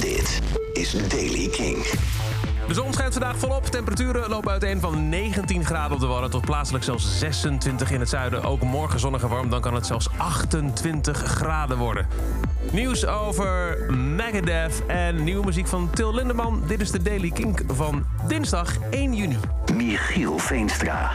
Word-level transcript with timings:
Dit 0.00 0.40
is 0.72 1.08
Daily 1.08 1.48
King. 1.48 1.76
De 2.66 2.74
zon 2.74 2.92
schijnt 2.92 3.12
vandaag 3.12 3.38
volop. 3.38 3.64
Temperaturen 3.64 4.28
lopen 4.28 4.50
uiteen 4.50 4.80
van 4.80 5.08
19 5.08 5.64
graden 5.64 5.92
op 5.92 6.00
de 6.00 6.06
Wadden 6.06 6.30
tot 6.30 6.44
plaatselijk 6.44 6.84
zelfs 6.84 7.18
26 7.18 7.90
in 7.90 8.00
het 8.00 8.08
zuiden. 8.08 8.42
Ook 8.42 8.62
morgen 8.62 9.00
zonnig 9.00 9.22
en 9.22 9.28
warm, 9.28 9.50
dan 9.50 9.60
kan 9.60 9.74
het 9.74 9.86
zelfs 9.86 10.08
28 10.16 11.22
graden 11.22 11.78
worden. 11.78 12.06
Nieuws 12.72 13.06
over 13.06 13.76
Megadeth 13.94 14.86
en 14.86 15.24
nieuwe 15.24 15.44
muziek 15.44 15.66
van 15.66 15.90
Til 15.90 16.14
Lindeman. 16.14 16.62
Dit 16.66 16.80
is 16.80 16.90
de 16.90 17.02
Daily 17.02 17.30
Kink 17.30 17.62
van 17.66 18.04
dinsdag 18.26 18.76
1 18.90 19.14
juni. 19.14 19.36
Michiel 19.74 20.38
Veenstra. 20.38 21.12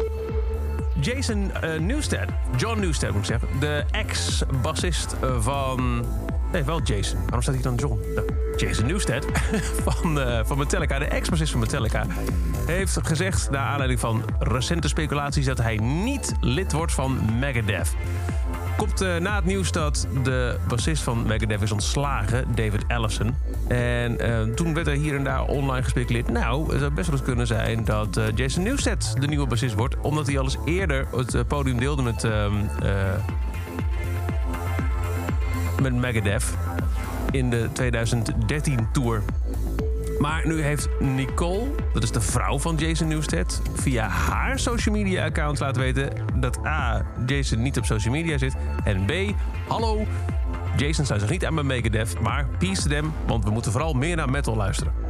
Jason 0.99 1.51
uh, 1.63 1.79
Newsted, 1.79 2.29
John 2.57 2.79
Newsted 2.79 3.11
moet 3.11 3.19
ik 3.19 3.25
zeggen, 3.25 3.47
de 3.59 3.83
ex-bassist 3.91 5.15
van... 5.39 6.05
Nee, 6.51 6.63
wel 6.63 6.81
Jason. 6.81 7.19
Waarom 7.19 7.41
staat 7.41 7.53
hier 7.53 7.63
dan 7.63 7.75
John? 7.75 7.99
Nou, 8.15 8.27
Jason 8.57 8.85
Newsted 8.85 9.25
van, 9.85 10.17
uh, 10.17 10.39
van 10.43 10.57
Metallica, 10.57 10.99
de 10.99 11.05
ex-bassist 11.05 11.51
van 11.51 11.59
Metallica... 11.59 12.05
heeft 12.65 12.99
gezegd, 13.03 13.49
naar 13.49 13.65
aanleiding 13.65 13.99
van 13.99 14.23
recente 14.39 14.87
speculaties... 14.87 15.45
dat 15.45 15.57
hij 15.57 15.75
niet 15.77 16.33
lid 16.39 16.71
wordt 16.71 16.91
van 16.91 17.39
Megadeth. 17.39 17.95
Komt 18.77 18.99
na 18.99 19.35
het 19.35 19.45
nieuws 19.45 19.71
dat 19.71 20.07
de 20.23 20.57
bassist 20.67 21.03
van 21.03 21.25
Megadeth 21.27 21.61
is 21.61 21.71
ontslagen, 21.71 22.45
David 22.55 22.83
Allison. 22.87 23.35
En 23.67 24.17
toen 24.55 24.73
werd 24.73 24.87
er 24.87 24.93
hier 24.93 25.15
en 25.15 25.23
daar 25.23 25.45
online 25.45 25.83
gespeculeerd... 25.83 26.29
nou, 26.29 26.71
het 26.71 26.79
zou 26.79 26.91
best 26.91 27.07
wel 27.07 27.15
eens 27.17 27.25
kunnen 27.25 27.47
zijn 27.47 27.85
dat 27.85 28.19
Jason 28.35 28.63
Newsted 28.63 29.15
de 29.19 29.27
nieuwe 29.27 29.47
bassist 29.47 29.75
wordt... 29.75 29.97
omdat 29.99 30.27
hij 30.27 30.37
al 30.37 30.43
eens 30.43 30.57
het 30.89 31.47
podium 31.47 31.79
deelde 31.79 32.01
met, 32.01 32.27
met 35.81 35.93
Megadeth... 35.93 36.57
in 37.31 37.49
de 37.49 37.69
2013-tour. 37.81 39.21
Maar 40.19 40.47
nu 40.47 40.61
heeft 40.61 40.89
Nicole, 40.99 41.67
dat 41.93 42.03
is 42.03 42.11
de 42.11 42.21
vrouw 42.21 42.59
van 42.59 42.75
Jason 42.75 43.07
Newsted... 43.07 43.61
via 43.73 44.07
haar 44.07 44.59
social 44.59 44.95
media 44.95 45.25
accounts 45.25 45.59
laten 45.59 45.81
weten 45.81 46.09
dat 46.35 46.65
A. 46.65 47.05
Jason 47.25 47.61
niet 47.61 47.77
op 47.77 47.85
social 47.85 48.13
media 48.13 48.37
zit... 48.37 48.55
en 48.83 49.05
B. 49.05 49.11
Hallo, 49.67 50.05
Jason 50.77 51.05
zou 51.05 51.19
zich 51.19 51.29
niet 51.29 51.45
aan 51.45 51.55
bij 51.55 51.63
Megadeth, 51.63 52.19
maar 52.19 52.47
peace 52.59 52.87
them... 52.87 53.13
want 53.27 53.43
we 53.43 53.51
moeten 53.51 53.71
vooral 53.71 53.93
meer 53.93 54.15
naar 54.15 54.29
metal 54.29 54.55
luisteren. 54.55 55.02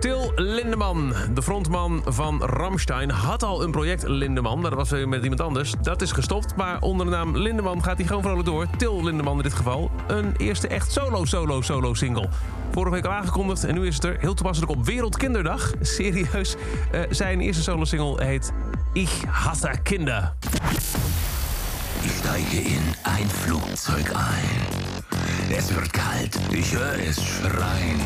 Til 0.00 0.32
Lindeman, 0.36 1.14
de 1.34 1.42
frontman 1.42 2.02
van 2.06 2.42
Ramstein, 2.42 3.10
had 3.10 3.42
al 3.42 3.62
een 3.62 3.70
project 3.70 4.08
Lindeman. 4.08 4.62
Dat 4.62 4.72
was 4.72 4.90
met 4.90 5.22
iemand 5.22 5.40
anders. 5.40 5.74
Dat 5.82 6.02
is 6.02 6.12
gestopt, 6.12 6.56
maar 6.56 6.80
onder 6.80 7.06
de 7.06 7.12
naam 7.12 7.36
Lindeman 7.36 7.82
gaat 7.82 7.96
hij 7.96 8.06
gewoon 8.06 8.22
vrolijk 8.22 8.44
door. 8.44 8.66
Til 8.76 9.04
Lindeman 9.04 9.36
in 9.36 9.42
dit 9.42 9.54
geval. 9.54 9.90
Een 10.06 10.34
eerste 10.36 10.68
echt 10.68 10.92
solo-solo-solo-single. 10.92 12.28
Vorige 12.70 12.92
week 12.92 13.04
al 13.04 13.12
aangekondigd 13.12 13.64
en 13.64 13.74
nu 13.74 13.86
is 13.86 13.94
het 13.94 14.04
er 14.04 14.16
heel 14.20 14.34
toepasselijk 14.34 14.72
op 14.72 14.84
Wereldkinderdag. 14.84 15.72
Serieus. 15.80 16.56
Uh, 16.92 17.00
zijn 17.10 17.40
eerste 17.40 17.62
solo-single 17.62 18.24
heet 18.24 18.52
Ich 18.92 19.24
hasse 19.26 19.70
Kinder. 19.82 20.34
Ich 22.02 22.12
steige 22.18 22.56
in 22.56 22.82
ein 23.02 23.28
Flugzeug 23.28 24.12
ein. 24.12 24.87
Es 25.58 25.74
wird 25.74 25.92
kalt, 25.92 26.38
ich 26.52 26.72
höre 26.72 27.00
es 27.00 27.16
schreien. 27.16 28.00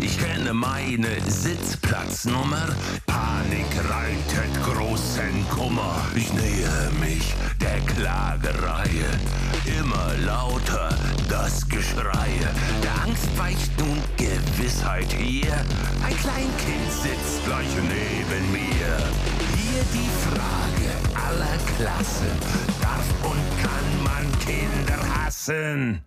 Ich 0.00 0.18
kenne 0.18 0.52
meine 0.52 1.06
Sitzplatznummer. 1.28 2.66
Panik 3.06 3.70
reitet 3.88 4.64
großen 4.64 5.48
Kummer. 5.48 5.94
Ich 6.16 6.32
nähe 6.32 6.90
mich 6.98 7.36
der 7.60 7.78
Klagereihe. 7.94 9.10
Immer 9.78 10.12
lauter 10.26 10.88
das 11.28 11.68
Geschreie. 11.68 12.50
Der 12.82 13.04
Angst 13.04 13.28
weicht 13.38 13.78
nun 13.78 14.02
Gewissheit 14.16 15.12
hier. 15.12 15.54
Ein 16.04 16.16
Kleinkind 16.18 16.90
sitzt 16.90 17.44
gleich 17.44 17.76
neben 17.76 18.50
mir. 18.50 18.90
Hier 19.54 19.84
die 19.94 20.10
Frage 20.26 20.90
aller 21.14 21.58
Klassen. 21.76 22.34
Darf 22.82 23.06
und 23.22 23.62
kann 23.62 24.02
man 24.02 24.38
Kinder 24.40 24.98
hassen? 25.14 26.02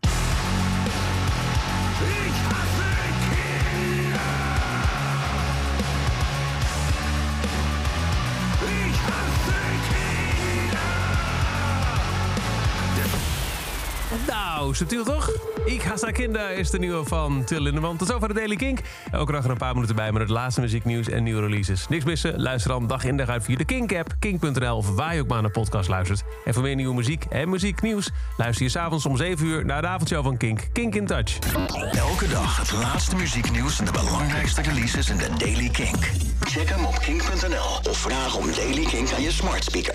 Nou, 14.28 14.76
subtiel 14.76 15.04
toch? 15.04 15.30
Ik 15.66 15.82
Hassa 15.82 16.12
Kinder 16.12 16.52
is 16.52 16.70
de 16.70 16.80
nieuwe 16.80 17.06
van 17.06 17.44
Till 17.44 17.60
Lindeman. 17.60 17.98
Tot 17.98 18.08
zover 18.08 18.28
de 18.28 18.34
Daily 18.34 18.56
Kink. 18.56 18.80
Elke 19.12 19.32
dag 19.32 19.44
er 19.44 19.50
een 19.50 19.58
paar 19.58 19.74
minuten 19.74 19.96
bij 19.96 20.12
met 20.12 20.22
het 20.22 20.32
laatste 20.32 20.62
muzieknieuws 20.62 21.08
en 21.08 21.24
nieuwe 21.24 21.42
releases. 21.42 21.88
Niks 21.88 22.06
missen? 22.06 22.42
Luister 22.42 22.72
dan 22.72 22.88
dag 22.88 23.04
in 23.04 23.18
dag 23.18 23.30
uit 23.30 23.44
via 23.44 23.58
de 23.58 23.66
Kink-app, 23.66 24.16
kink.nl 24.20 24.78
of 24.78 24.96
waar 24.96 25.16
je 25.16 25.22
ook 25.22 25.28
maar 25.28 25.42
naar 25.42 25.52
podcast 25.52 25.90
luistert. 25.90 26.24
En 26.46 26.54
voor 26.54 26.64
meer 26.64 26.76
nieuwe 26.76 26.96
muziek 26.96 27.26
en 27.30 27.50
muzieknieuws 27.50 28.10
luister 28.38 28.66
je 28.66 28.72
s'avonds 28.72 29.06
om 29.06 29.18
7 29.18 29.46
uur 29.46 29.66
naar 29.66 29.82
de 29.82 29.88
avondshow 29.88 30.24
van 30.24 30.38
Kink. 30.38 30.68
Kink 30.74 30.96
in 30.96 31.06
Touch. 31.06 31.40
Elke 31.92 32.28
dag 32.28 32.58
het 32.58 32.72
laatste 32.72 33.16
muzieknieuws 33.16 33.80
en 33.80 33.86
de 33.86 33.92
belangrijkste 33.92 34.62
releases 34.62 35.10
in 35.10 35.18
de 35.18 35.30
Daily 35.38 35.70
Kink. 35.70 36.10
Check 36.40 36.70
hem 36.70 36.86
op 36.86 37.00
kink.nl 37.00 37.92
of 37.92 37.98
vraag 37.98 38.36
om 38.36 38.52
Daily 38.56 38.84
Kink 38.84 39.12
aan 39.14 39.22
je 39.22 39.32
smart 39.32 39.64
speaker. 39.64 39.90